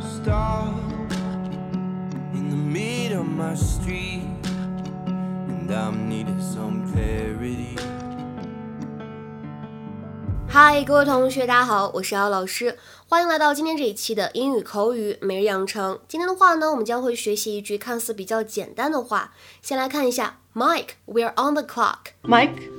[0.00, 0.74] stop
[2.34, 4.26] in the middle of my street,
[5.48, 7.78] and I'm needing some clarity.
[10.48, 15.98] 嗨，各位同学，大家好，我是姚老师，欢迎来到今天这一期的英语口语每日养成。
[16.08, 19.32] 今天的话呢，我们将会学习一句看似比较简单的话。
[19.60, 22.12] 先来看一下，Mike, we're on the clock.
[22.22, 22.70] Mike,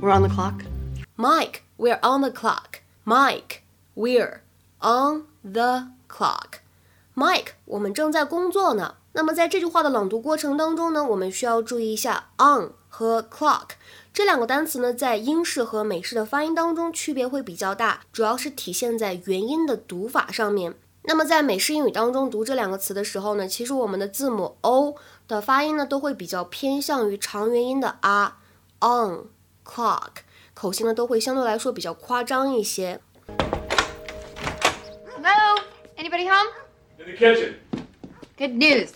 [0.00, 0.64] we're on the clock.
[1.16, 2.80] Mike, we're on the clock.
[3.04, 3.62] Mike,
[3.94, 4.40] we're
[4.80, 6.59] on the clock.
[7.15, 8.95] Mike，我们正在工作呢。
[9.13, 13.69] 那么在这句话的朗读过程当中呢，我们需要注意一下 on 和 clock
[14.13, 20.75] 这两个单词呢，在英式和美式的发音当中区别会比较大，主要是体现在元音的读法上面。
[21.03, 24.95] 那么在美式英语当中读这两个词的时候呢，其实我们的字母 o
[25.27, 28.33] 的发音呢，都会比较偏向于长元音的 r。
[28.79, 29.25] on
[29.65, 32.99] clock 口型呢，都会相对来说比较夸张一些。
[36.13, 36.47] Anybody home?
[36.99, 37.55] In the kitchen.
[38.35, 38.91] Good news.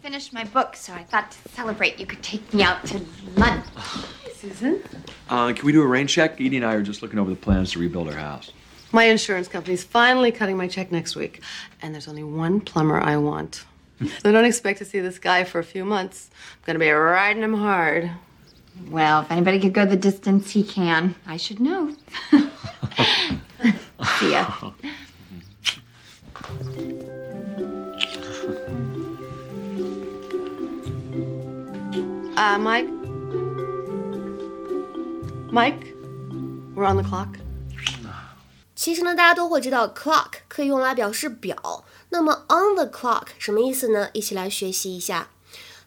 [0.00, 3.00] Finished my book, so I thought to celebrate you could take me out to
[3.34, 3.64] lunch.
[4.32, 4.80] Susan?
[5.28, 6.40] Uh, can we do a rain check?
[6.40, 8.52] Edie and I are just looking over the plans to rebuild our house.
[8.92, 11.42] My insurance company's finally cutting my check next week,
[11.82, 13.64] and there's only one plumber I want.
[14.22, 16.30] so don't expect to see this guy for a few months.
[16.32, 18.08] I'm gonna be riding him hard.
[18.88, 21.16] Well, if anybody could go the distance, he can.
[21.26, 21.96] I should know.
[24.20, 24.70] See ya.
[32.36, 32.86] Uh, Mike?
[35.50, 35.94] Mike?
[36.74, 37.28] We're on the clock.
[38.74, 41.84] 其实呢，大家都会知道 clock 可以用来表示表。
[42.10, 44.10] 那么 on the clock 什么意思呢？
[44.12, 45.30] 一起来学习一下。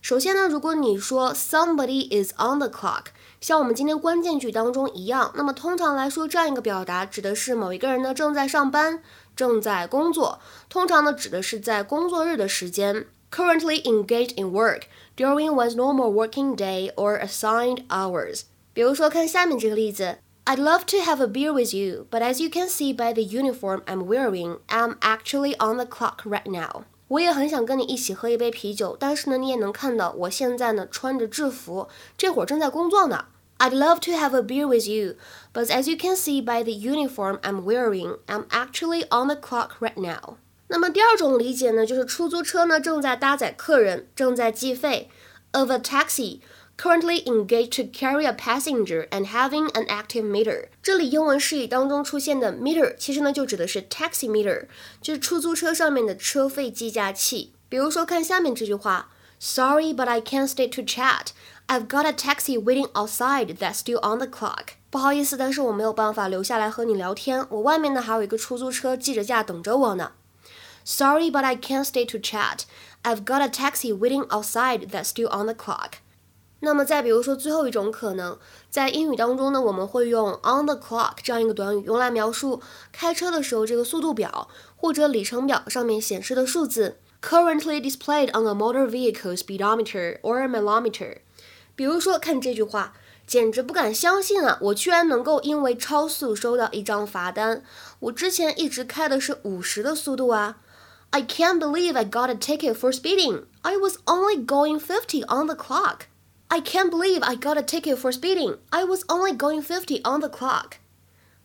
[0.02, 3.06] 首先呢，如果你说 somebody is on the clock，
[3.40, 9.04] 像我们今天关键句当中一样，那么通常来说，这样一个表达指的是某一个人呢正在上班，
[9.36, 10.40] 正在工作。
[10.68, 13.06] 通常呢，指的是在工作日的时间。
[13.31, 14.83] Currently engaged in work
[15.17, 18.43] during one's normal working day or assigned hours。
[18.73, 20.19] 比如说，看下面这个例子。
[20.47, 23.83] I'd love to have a beer with you, but as you can see by the uniform
[23.87, 26.85] I'm wearing, I'm actually on the clock right now.
[27.09, 31.89] 我也很想跟你一起喝一杯啤酒，但是呢，你也能看到我现在呢穿着制服，
[32.19, 33.25] 这会儿正在工作呢。
[33.59, 35.15] I'd love to have a beer with you,
[35.53, 39.79] but as you can see by the uniform I'm wearing, I'm actually on the clock
[39.81, 40.37] right now.
[40.72, 45.10] 那么第二种理解呢，就是出租车呢正在搭载客人，正在计费。
[45.52, 46.42] Of a taxi
[46.78, 50.68] currently engaged to carry a passenger and having an active meter。
[50.84, 54.68] 这里英文释义当中出现的 meter，其实呢就指的是 taxi meter，
[55.02, 57.54] 就是出租车上面的车费计价器。
[57.68, 59.10] 比如说看下面这句话
[59.40, 61.30] ：Sorry, but I can't stay to chat.
[61.68, 64.74] I've got a taxi waiting outside that's still on the clock.
[64.92, 70.12] 不好意思，但是我没有办法留下来和你聊天，我外面呢还有一个出租车计着价等着我呢。
[70.90, 72.66] Sorry, but I can't stay to chat.
[73.04, 76.00] I've got a taxi waiting outside that's still on the clock.
[76.62, 78.40] 那么再比如说最后一种可能，
[78.72, 82.60] 在英语当中呢，我们会用 on the clock 这样一个短语，用来描述
[82.92, 86.98] 开车的时候这个速度表或者里程表上面显示的数字。
[87.22, 91.18] Currently displayed on a motor vehicle speedometer or a milometer。
[91.76, 92.94] 比如说看这句话，
[93.28, 94.58] 简直不敢相信啊！
[94.60, 97.64] 我居然能够因为超速收到一张罚单。
[98.00, 100.58] 我之前一直开的是五十的速度啊。
[101.13, 103.47] I can't believe I got a ticket for speeding.
[103.63, 106.09] I was only going fifty on the clock.
[106.49, 108.59] I can't believe I got a ticket for speeding.
[108.71, 110.79] I was only going fifty on the clock.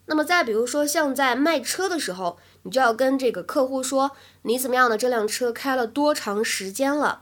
[0.05, 4.11] 那么再比如说，像在卖车的时候，你就要跟这个客户说，
[4.41, 7.21] 你怎么样的这辆车开了多长时间了？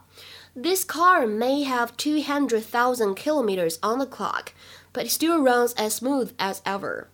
[0.54, 4.52] This car may have two hundred thousand kilometers on the clock,
[4.92, 7.08] but it still runs as smooth as ever.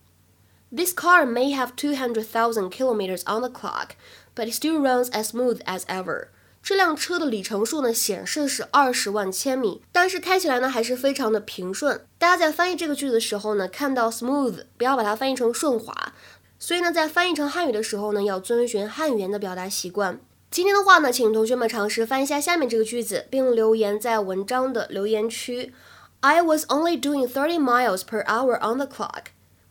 [0.75, 3.97] This car may have two hundred thousand kilometers on the clock,
[4.40, 6.28] but it still runs as smooth as ever.
[6.64, 12.06] 这辆车的里程数呢显示是二十万千米，但是开起来呢还是非常的平顺。
[12.18, 16.14] 大家在翻译这个句子的时候呢，看到 smooth 不要把它翻译成顺滑，
[16.58, 20.20] 所以呢在翻译成汉语的时候呢，要遵循汉语言的表达习惯。
[20.50, 25.74] 今天的话呢，请同学们尝试翻一下下面这个句子，并留言在文章的留言区。
[26.22, 29.28] I was only doing thirty miles per hour on the clock.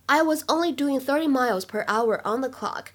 [0.06, 2.86] I was only doing thirty miles per hour on the clock.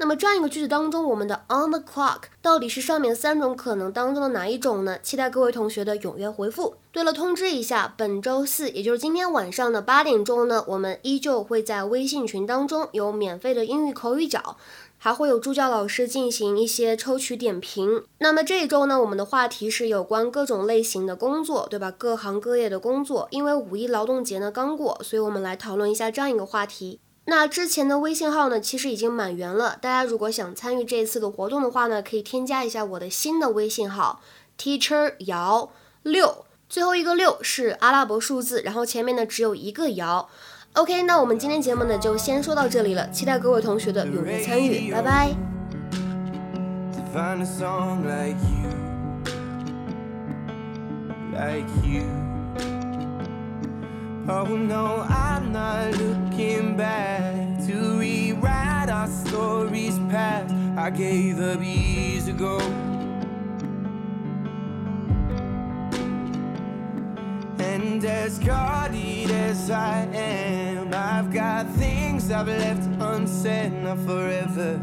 [0.00, 4.98] 那么这样一个句子当中，我们的 on the clock 到底是上面三种可能当中的哪一种呢？
[5.02, 6.76] 期待各位同学的踊跃回复。
[6.90, 14.56] 对了，通知一下，本周四，也就是今天晚上的八点钟呢，我们依旧会在微信群当中有免费的英语口语角。
[15.02, 18.04] 还会有助教老师进行一些抽取点评。
[18.18, 21.90] 那么这一周呢，我们的话题是有关各种类型的工作，对吧？
[21.90, 23.26] 各行各业的工作。
[23.30, 27.00] 因为五一劳动节呢刚过，所以我们来讨论一下这样一个话题。
[27.30, 29.78] 那之前的微信号呢，其实已经满员了。
[29.80, 34.20] 大家如果想参与这次的活动的话呢，可以添加一下我的新的微信号
[34.58, 35.70] Teacher 姚
[36.02, 40.28] 六，最后一个六是阿拉伯数字，然后前面呢只有一个姚。
[40.72, 45.30] OK，那我们今天节目呢就先说到这里了，期待各位同学的踊跃参与，拜拜。
[54.28, 60.54] Oh no, I'm not looking back to rewrite our stories past.
[60.78, 62.58] I gave up years ago.
[67.58, 74.80] And as guarded as I am, I've got things I've left unsaid, not forever